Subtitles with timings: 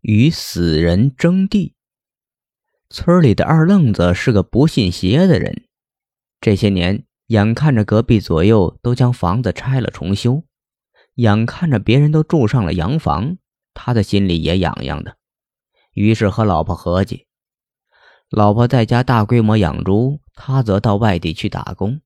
[0.00, 1.74] 与死人争地。
[2.88, 5.64] 村里的二愣子是个不信邪的人，
[6.40, 10.44] 这些年眼看着隔壁左右都将房子拆了重修，
[11.14, 13.38] 眼看着别人都住上了洋房，
[13.74, 15.16] 他的心里也痒痒的。
[15.92, 17.26] 于是和老婆合计，
[18.30, 22.00] 老婆在家大规模养猪，他则到外地去打工，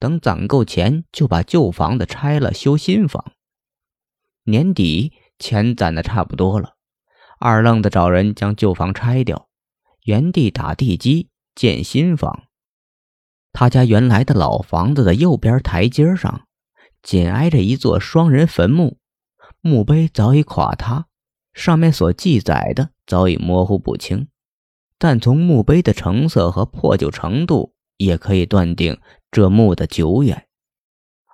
[0.00, 3.32] 等攒够钱就把旧房子拆了修新房。
[4.44, 6.73] 年底钱攒的差不多了，
[7.46, 9.50] 二愣子找人将旧房拆掉。
[10.04, 12.44] 原地打地基建新房。
[13.52, 16.46] 他家原来的老房子的右边台阶上，
[17.02, 18.96] 紧挨着一座双人坟墓，
[19.60, 21.04] 墓碑早已垮塌，
[21.52, 24.28] 上面所记载的早已模糊不清，
[24.96, 28.98] 但从墓碑的成色和破旧程度，也可以断定
[29.30, 30.46] 这墓的久远。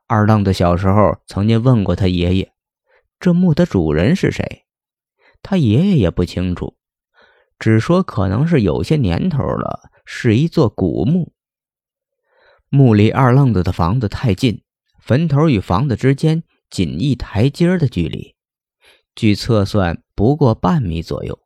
[0.08, 2.52] 二愣子小时候曾经问过他爷爷，
[3.20, 4.66] 这墓的主人是谁，
[5.42, 6.76] 他爷爷也不清楚。
[7.58, 11.34] 只说可能是有些年头了，是一座古墓。
[12.70, 14.62] 墓离二愣子的房子太近，
[14.98, 18.34] 坟头与房子之间仅一台阶的距离，
[19.14, 21.38] 据测算不过半米左右。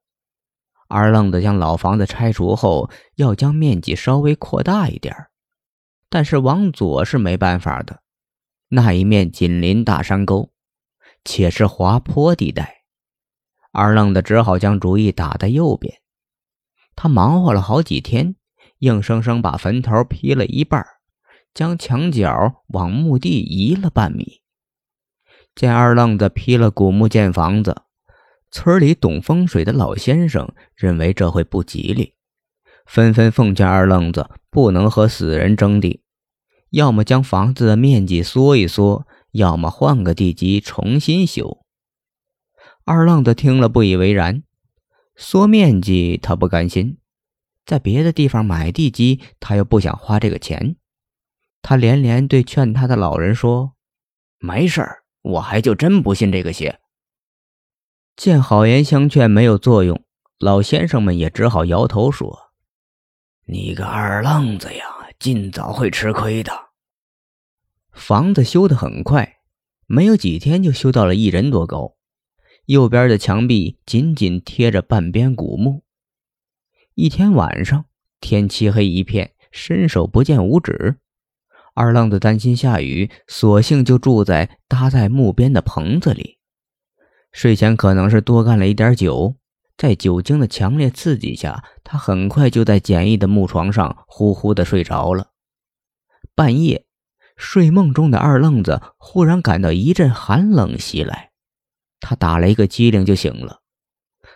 [0.87, 5.15] 二愣子将老房子拆除后，要将面积稍微扩大一点
[6.09, 8.03] 但是往左是没办法的，
[8.69, 10.53] 那一面紧邻大山沟，
[11.25, 12.84] 且是滑坡地带。
[13.75, 15.97] 二愣子只好将主意打在右边。
[16.95, 18.37] 他忙活了好几天，
[18.79, 20.87] 硬生生把坟头劈了一半，
[21.53, 24.43] 将墙角往墓地移了半米。
[25.57, 27.83] 见二愣子劈了古墓建房子，
[28.53, 32.15] 村里懂风水的老先生认为这会不吉利，
[32.87, 36.05] 纷纷奉劝二愣子不能和死人争地，
[36.71, 41.64] 要么将房子的面积缩一缩，要么换个地基重新修。
[42.87, 44.43] 二愣子听了不以为然。
[45.17, 46.99] 缩面积他不甘心，
[47.65, 50.77] 在别的地方买地基他又不想花这个钱，
[51.63, 53.75] 他连连对劝他的老人说
[54.39, 56.81] ：“没事儿，我还就真不信这个邪。”
[58.17, 60.05] 见好言相劝没有作用，
[60.39, 62.53] 老先生们也只好摇头说
[63.47, 64.85] ：“你个二愣子呀，
[65.19, 66.53] 尽早会吃亏的。”
[67.95, 69.37] 房子修得很快，
[69.87, 71.94] 没有几天就修到了一人多高。
[72.67, 75.85] 右边的墙壁紧紧贴着半边古墓。
[76.95, 77.85] 一天晚上，
[78.21, 80.97] 天漆黑一片，伸手不见五指。
[81.75, 86.39] 二愣子担心下雨，索性就住在搭在墓边的棚子里。
[87.33, 89.35] 睡前可能是多干了一点酒，
[89.77, 95.33] 在酒精的强烈刺激下，他很快就在简易的木床上呼呼的睡着了。
[96.35, 96.87] 半夜，
[97.37, 101.33] 睡梦中的二愣子忽然感到一阵寒冷袭来。
[102.07, 103.63] 他打了一个激灵就醒了。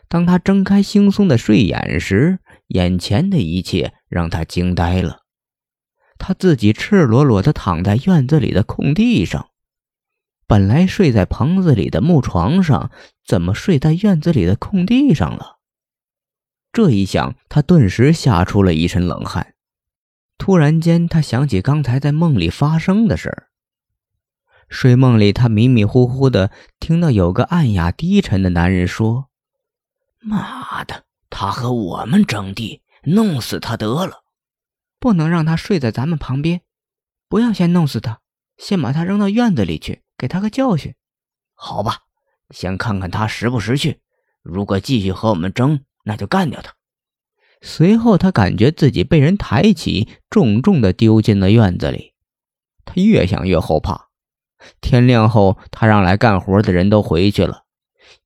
[0.08, 5.24] 当他睁开惺忪的睡眼时，眼前的一切让他惊呆了。
[6.16, 9.50] 他自己赤裸裸地躺在院子里的空地上，
[10.46, 12.90] 本来睡在棚子里的木床上，
[13.22, 15.58] 怎么睡在院子里的空地上了？
[16.72, 19.54] 这一想，他顿时吓出了一身冷汗。
[20.38, 23.48] 突然间，他想起刚才在梦里发生的事儿。
[24.68, 29.28] 睡梦里，他迷迷糊糊的听到有个暗哑低沉的男人说
[30.20, 34.24] ：“妈的，他和我们争地，弄死他得了，
[34.98, 36.60] 不能让他睡在咱们旁边。
[37.28, 38.20] 不要先弄死他，
[38.58, 40.94] 先把他扔到院子里去，给他个教训。
[41.54, 42.00] 好吧，
[42.50, 44.00] 先看看他识不识趣。
[44.42, 46.74] 如果继续和我们争，那就干掉他。”
[47.62, 52.14] 随后，他感觉自己被人抬起，重重的丢进了院子里。
[52.84, 54.07] 他越想越后怕。
[54.80, 57.64] 天亮后，他让来干活的人都回去了，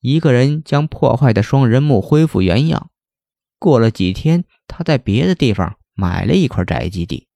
[0.00, 2.90] 一个人将破坏的双人墓恢复原样。
[3.58, 7.28] 过了几天，他在别的地方买了一块宅基地，